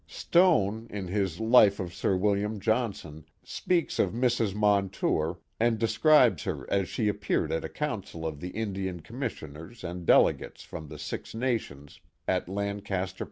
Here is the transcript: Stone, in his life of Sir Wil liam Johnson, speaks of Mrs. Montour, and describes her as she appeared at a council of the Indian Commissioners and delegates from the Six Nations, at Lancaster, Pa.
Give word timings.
Stone, 0.07 0.87
in 0.89 1.09
his 1.09 1.39
life 1.39 1.79
of 1.79 1.93
Sir 1.93 2.17
Wil 2.17 2.33
liam 2.33 2.59
Johnson, 2.59 3.23
speaks 3.43 3.99
of 3.99 4.13
Mrs. 4.13 4.55
Montour, 4.55 5.37
and 5.59 5.77
describes 5.77 6.43
her 6.45 6.67
as 6.73 6.89
she 6.89 7.07
appeared 7.07 7.51
at 7.51 7.63
a 7.63 7.69
council 7.69 8.25
of 8.25 8.39
the 8.39 8.49
Indian 8.49 9.01
Commissioners 9.01 9.83
and 9.83 10.07
delegates 10.07 10.63
from 10.63 10.87
the 10.87 10.97
Six 10.97 11.35
Nations, 11.35 11.99
at 12.27 12.49
Lancaster, 12.49 13.19
Pa. 13.19 13.19